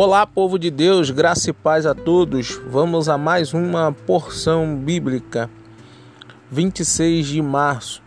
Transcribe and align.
Olá, 0.00 0.24
povo 0.24 0.60
de 0.60 0.70
Deus, 0.70 1.10
graça 1.10 1.50
e 1.50 1.52
paz 1.52 1.84
a 1.84 1.92
todos. 1.92 2.56
Vamos 2.68 3.08
a 3.08 3.18
mais 3.18 3.52
uma 3.52 3.90
porção 3.90 4.76
bíblica. 4.76 5.50
26 6.52 7.26
de 7.26 7.42
março. 7.42 8.00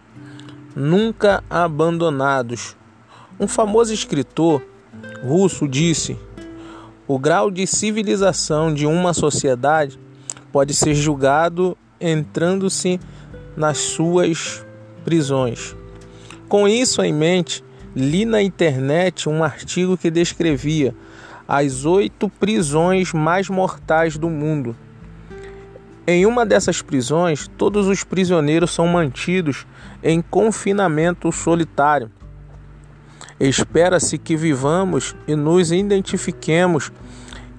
Nunca 0.74 1.44
abandonados. 1.50 2.78
Um 3.38 3.46
famoso 3.46 3.94
escritor 3.94 4.64
russo 5.22 5.68
disse: 5.68 6.18
O 7.10 7.20
grau 7.20 7.52
de 7.52 7.68
civilização 7.68 8.74
de 8.74 8.86
uma 8.86 9.14
sociedade 9.14 10.00
pode 10.50 10.74
ser 10.74 10.94
julgado 10.94 11.78
entrando-se 12.00 13.02
nas 13.54 13.80
suas 13.80 14.66
prisões. 15.04 15.76
Com 16.48 16.70
isso 16.70 17.04
em 17.04 17.12
mente, 17.12 17.62
li 17.94 18.24
na 18.24 18.42
internet 18.42 19.28
um 19.28 19.44
artigo 19.44 19.98
que 19.98 20.10
descrevia 20.10 20.96
as 21.48 21.86
oito 21.86 22.30
prisões 22.30 23.14
mais 23.14 23.50
mortais 23.50 24.18
do 24.18 24.30
mundo. 24.30 24.76
Em 26.08 26.26
uma 26.26 26.46
dessas 26.46 26.82
prisões, 26.82 27.48
todos 27.58 27.88
os 27.88 28.04
prisioneiros 28.04 28.72
são 28.72 28.88
mantidos 28.88 29.66
em 30.04 30.22
confinamento 30.22 31.32
solitário. 31.32 32.12
Espera-se 33.40 34.18
que 34.18 34.36
vivamos 34.36 35.16
e 35.28 35.36
nos 35.36 35.72
identifiquemos 35.72 36.92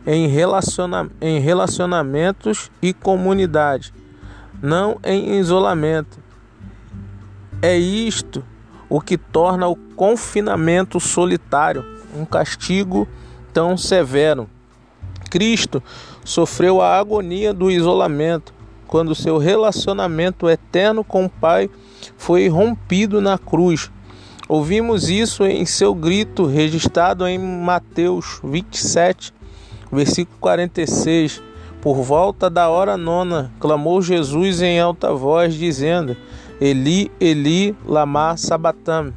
em, 0.06 0.26
relaciona 0.26 1.08
em 1.20 1.40
relacionamentos 1.40 2.70
e 2.80 2.92
comunidade, 2.92 3.94
não 4.60 4.98
em 5.04 5.38
isolamento. 5.38 6.18
É 7.60 7.76
isto 7.76 8.44
o 8.88 9.00
que 9.00 9.16
torna 9.16 9.68
o 9.68 9.76
confinamento 9.76 10.98
solitário 10.98 11.84
um 12.14 12.24
castigo 12.24 13.08
tão 13.52 13.76
severo. 13.76 14.48
Cristo 15.30 15.82
sofreu 16.24 16.80
a 16.80 16.98
agonia 16.98 17.52
do 17.52 17.70
isolamento 17.70 18.52
quando 18.86 19.14
seu 19.14 19.38
relacionamento 19.38 20.50
eterno 20.50 21.02
com 21.02 21.24
o 21.24 21.30
Pai 21.30 21.70
foi 22.18 22.48
rompido 22.48 23.20
na 23.20 23.38
cruz. 23.38 23.90
Ouvimos 24.48 25.08
isso 25.08 25.46
em 25.46 25.64
seu 25.64 25.94
grito 25.94 26.44
registrado 26.44 27.26
em 27.26 27.38
Mateus 27.38 28.38
27, 28.44 29.32
versículo 29.90 30.36
46. 30.38 31.42
Por 31.80 32.02
volta 32.02 32.50
da 32.50 32.68
hora 32.68 32.96
nona, 32.96 33.50
clamou 33.58 34.02
Jesus 34.02 34.60
em 34.60 34.78
alta 34.78 35.14
voz, 35.14 35.54
dizendo: 35.54 36.16
Eli, 36.60 37.10
Eli, 37.18 37.74
lama 37.86 38.36
sabatam, 38.36 39.12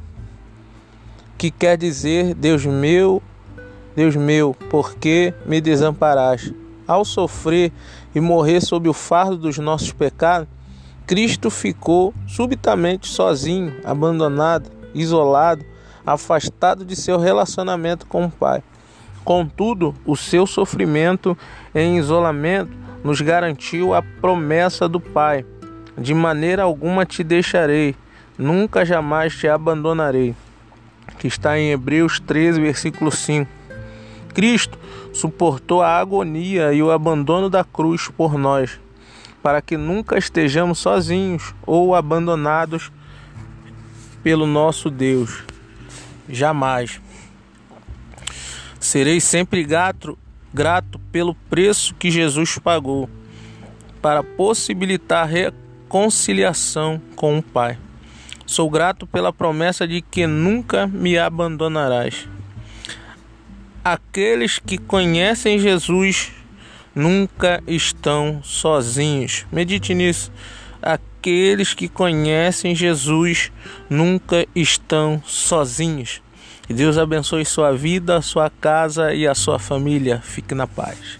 que 1.38 1.52
quer 1.52 1.78
dizer, 1.78 2.34
Deus 2.34 2.66
meu, 2.66 3.22
Deus 3.96 4.16
meu, 4.16 4.54
por 4.70 4.96
que 4.96 5.34
me 5.46 5.62
desamparaste? 5.62 6.54
Ao 6.86 7.06
sofrer 7.06 7.72
e 8.14 8.20
morrer 8.20 8.62
sob 8.62 8.90
o 8.90 8.94
fardo 8.94 9.38
dos 9.38 9.58
nossos 9.58 9.94
pecados, 9.94 10.50
Cristo 11.08 11.50
ficou 11.50 12.14
subitamente 12.28 13.08
sozinho, 13.08 13.74
abandonado, 13.86 14.70
isolado, 14.94 15.64
afastado 16.06 16.84
de 16.84 16.96
seu 16.96 17.18
relacionamento 17.18 18.06
com 18.06 18.26
o 18.26 18.32
Pai. 18.32 18.62
Contudo, 19.24 19.96
o 20.06 20.16
seu 20.16 20.46
sofrimento 20.46 21.38
em 21.74 21.98
isolamento 21.98 22.72
nos 23.04 23.22
garantiu 23.22 23.94
a 23.94 24.02
promessa 24.02 24.90
do 24.90 25.00
Pai: 25.00 25.46
De 25.98 26.14
maneira 26.14 26.64
alguma 26.64 27.06
te 27.06 27.24
deixarei, 27.24 27.96
nunca 28.38 28.86
jamais 28.86 29.34
te 29.34 29.48
abandonarei. 29.48 30.36
Que 31.18 31.28
está 31.28 31.58
em 31.58 31.72
Hebreus 31.72 32.20
13, 32.20 32.60
versículo 32.60 33.12
5. 33.12 33.65
Cristo 34.36 34.78
suportou 35.14 35.82
a 35.82 35.98
agonia 35.98 36.74
e 36.74 36.84
o 36.84 36.92
abandono 36.92 37.50
da 37.50 37.64
cruz 37.64 38.10
por 38.10 38.38
nós, 38.38 38.78
para 39.42 39.62
que 39.62 39.78
nunca 39.78 40.18
estejamos 40.18 40.78
sozinhos 40.78 41.56
ou 41.66 41.96
abandonados 41.96 42.92
pelo 44.22 44.46
nosso 44.46 44.90
Deus. 44.90 45.46
Jamais. 46.28 47.00
Serei 48.78 49.22
sempre 49.22 49.64
grato, 49.64 50.18
grato 50.54 51.00
pelo 51.14 51.34
preço 51.50 51.96
que 51.96 52.12
Jesus 52.12 52.60
pagou 52.60 53.10
para 54.02 54.22
possibilitar 54.22 55.28
reconciliação 55.28 57.02
com 57.16 57.38
o 57.38 57.42
Pai. 57.42 57.78
Sou 58.46 58.70
grato 58.70 59.08
pela 59.08 59.32
promessa 59.32 59.88
de 59.88 60.02
que 60.02 60.28
nunca 60.28 60.86
me 60.86 61.18
abandonarás. 61.18 62.28
Aqueles 63.86 64.58
que 64.58 64.80
conhecem 64.80 65.60
Jesus 65.60 66.32
nunca 66.96 67.62
estão 67.68 68.42
sozinhos. 68.42 69.46
Medite 69.52 69.94
nisso. 69.94 70.32
Aqueles 70.82 71.76
que 71.76 71.88
conhecem 71.88 72.74
Jesus 72.74 73.52
nunca 73.88 74.48
estão 74.56 75.22
sozinhos. 75.24 76.20
Que 76.66 76.74
Deus 76.74 76.98
abençoe 76.98 77.46
sua 77.46 77.74
vida, 77.74 78.24
sua 78.24 78.50
casa 78.50 79.14
e 79.14 79.28
a 79.28 79.36
sua 79.36 79.60
família. 79.60 80.20
Fique 80.20 80.56
na 80.56 80.66
paz. 80.66 81.20